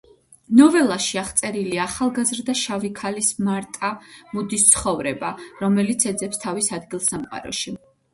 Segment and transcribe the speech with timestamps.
[0.59, 3.91] ნოველაში აღწერილია ახალგაზრდა შავი ქალის მარტა
[4.31, 5.29] მუდის ცხოვრება,
[5.65, 7.75] რომელიც ეძებს თავის ადგილს სამყაროში.